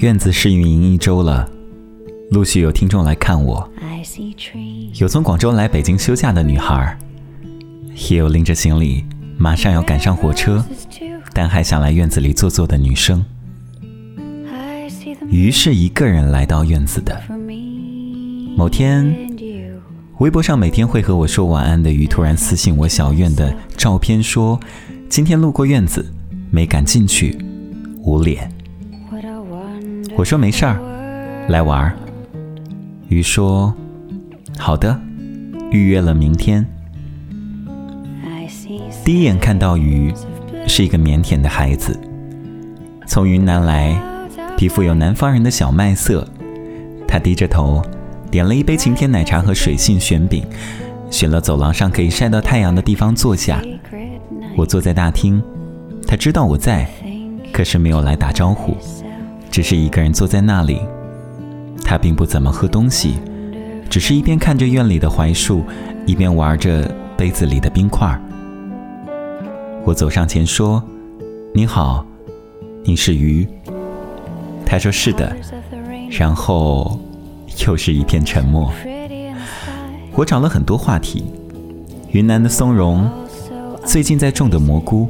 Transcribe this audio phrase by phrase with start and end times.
[0.00, 1.48] 院子试运营一周了，
[2.30, 3.66] 陆续有听众来看我，
[4.98, 6.98] 有从广州来北京休假的女孩，
[8.10, 9.04] 也有拎着行李
[9.38, 10.62] 马上要赶上火车，
[11.32, 13.24] 但还想来院子里坐坐的女生。
[15.28, 17.18] 鱼是一个人来到院子的。
[18.54, 19.16] 某天，
[20.18, 24.60] 微博上每天会和我说晚安的鱼突然私信我小院的照片，说
[25.08, 26.04] 今天路过院子，
[26.50, 27.38] 没敢进去，
[28.02, 28.50] 捂脸。
[30.16, 30.78] 我说没事儿，
[31.48, 31.96] 来玩儿。
[33.08, 33.72] 鱼说
[34.58, 34.98] ：“好的，
[35.70, 36.66] 预约了明天。”
[39.04, 40.12] 第一眼看到鱼，
[40.66, 41.98] 是一个腼腆的孩子，
[43.06, 43.96] 从云南来，
[44.56, 46.26] 皮肤有南方人的小麦色。
[47.06, 47.80] 他低着头，
[48.30, 50.44] 点了一杯晴天奶茶和水性卷饼，
[51.10, 53.62] 选了走廊上可以晒到太阳的地方坐下。
[54.56, 55.40] 我坐在大厅，
[56.08, 56.88] 他知道我在，
[57.52, 58.76] 可是没有来打招呼。
[59.56, 60.82] 只是一个人坐在那里，
[61.82, 63.14] 他并不怎么喝东西，
[63.88, 65.64] 只是一边看着院里的槐树，
[66.04, 68.20] 一边玩着杯子里的冰块。
[69.82, 70.82] 我走上前说
[71.56, 72.04] ：“你好，
[72.84, 73.48] 你是鱼？”
[74.66, 75.34] 他说：“是的。”
[76.12, 77.00] 然后
[77.66, 78.70] 又是一片沉默。
[80.12, 81.24] 我找了很多话题：
[82.10, 83.08] 云南的松茸，
[83.86, 85.08] 最近在种的蘑菇，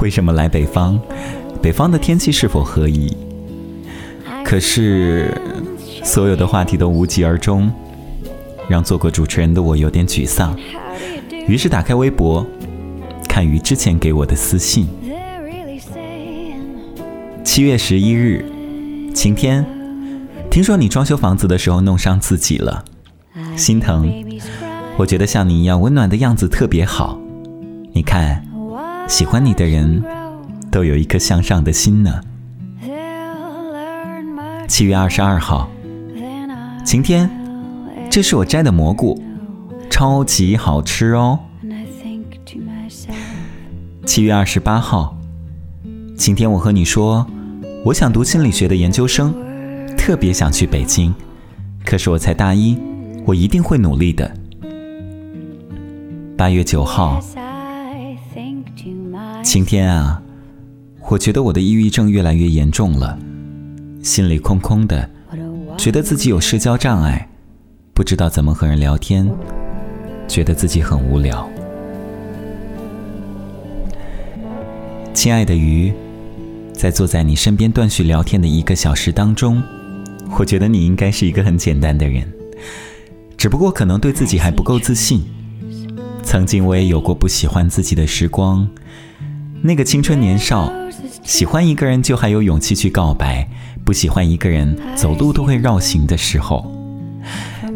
[0.00, 0.98] 为什么来北方？
[1.60, 3.14] 北方的天气是否合宜？
[4.52, 5.34] 可是，
[6.04, 7.72] 所有的话题都无疾而终，
[8.68, 10.54] 让做过主持人的我有点沮丧。
[11.48, 12.46] 于是打开微博，
[13.26, 14.86] 看于之前给我的私信。
[17.42, 18.44] 七月十一日，
[19.14, 19.64] 晴天，
[20.50, 22.84] 听说你装修房子的时候弄伤自己了，
[23.56, 24.12] 心疼。
[24.98, 27.18] 我觉得像你一样温暖的样子特别好。
[27.94, 28.46] 你看，
[29.08, 30.04] 喜欢你的人
[30.70, 32.20] 都有一颗向上的心呢。
[34.72, 35.70] 七月二十二号，
[36.82, 37.28] 晴天，
[38.10, 39.22] 这是我摘的蘑菇，
[39.90, 41.38] 超级好吃哦。
[44.06, 45.14] 七月二十八号，
[46.16, 47.26] 晴天，我和你说，
[47.84, 49.34] 我想读心理学的研究生，
[49.94, 51.12] 特别想去北京，
[51.84, 52.78] 可是我才大一，
[53.26, 54.34] 我一定会努力的。
[56.34, 57.20] 八月九号，
[59.44, 60.22] 晴天啊，
[61.10, 63.18] 我觉得我的抑郁症越来越严重了。
[64.02, 65.08] 心里空空的，
[65.78, 67.28] 觉得自己有社交障碍，
[67.94, 69.30] 不知道怎么和人聊天，
[70.26, 71.48] 觉得自己很无聊。
[75.14, 75.92] 亲爱的鱼，
[76.72, 79.62] 在坐在你身边断续聊天的一个小时当中，
[80.36, 82.26] 我觉得你应该是一个很简单的人，
[83.36, 85.24] 只不过可能对自己还不够自信。
[86.24, 88.68] 曾经我也有过不喜欢自己的时光，
[89.62, 90.72] 那个青春年少。
[91.22, 93.48] 喜欢一个人就还有勇气去告白，
[93.92, 96.64] 不喜欢一个人走路都会绕行的时候，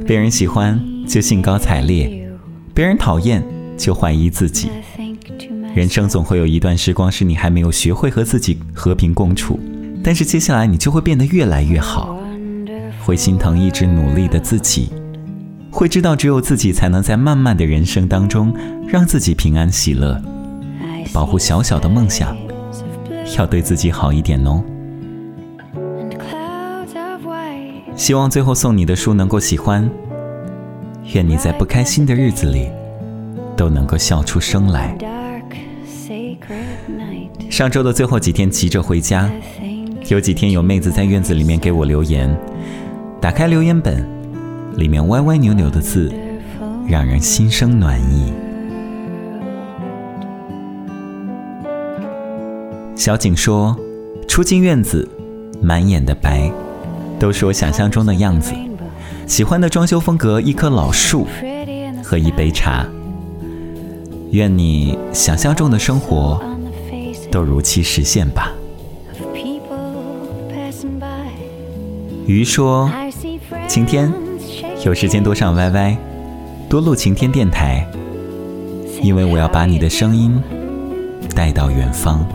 [0.06, 2.26] 别人喜欢就兴高采烈，
[2.72, 3.44] 别人讨厌
[3.76, 4.70] 就怀疑自己。
[5.74, 9.60] 人生总会有一段时光是你还没有学会和自己和平共处，
[10.02, 12.18] 但是接下来你就会变得越来越好，
[13.04, 14.88] 会心疼一直努力的自己，
[15.70, 18.56] 会知道只有自己才能在漫漫的人生当中
[18.88, 20.18] 让自己平安喜乐，
[21.12, 22.34] 保护小小的梦想。
[23.36, 24.64] 要对自己好一点哦。
[27.96, 29.88] 希望最后送你的书能够喜欢。
[31.14, 32.68] 愿你在不开心的日子里
[33.56, 34.96] 都能够笑出声来。
[37.48, 39.30] 上周的最后几天急着回家，
[40.08, 42.36] 有几天有妹子在院子里面给我留言，
[43.20, 44.04] 打开留言本，
[44.76, 46.12] 里面歪歪扭扭的字，
[46.86, 48.32] 让人心生暖意。
[52.94, 53.74] 小景说
[54.28, 55.08] ：“初进院子，
[55.62, 56.50] 满眼的白，
[57.18, 58.52] 都是我想象中的样子。
[59.26, 61.26] 喜欢的装修风格，一棵老树
[62.02, 62.86] 和一杯茶。
[64.30, 66.42] 愿你想象中的生活
[67.30, 68.52] 都如期实现吧。”
[72.26, 72.90] 鱼说
[73.68, 74.12] ：“晴天，
[74.84, 75.96] 有时间多上 YY，
[76.68, 77.86] 多录晴天电台，
[79.00, 80.42] 因为我要把你的声音
[81.34, 82.26] 带到远方。”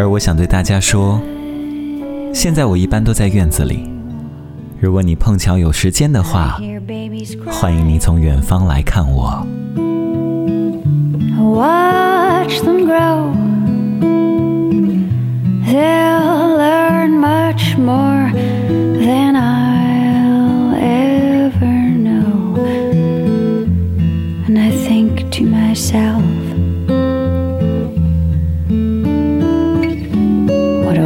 [0.00, 1.20] 而我想对大家说，
[2.32, 3.86] 现在我一般都在院子里。
[4.80, 6.58] 如果你碰巧有时间的话，
[7.52, 9.46] 欢迎你从远方来看我。
[11.38, 13.30] Watch them grow.
[15.66, 18.19] They'll learn much more.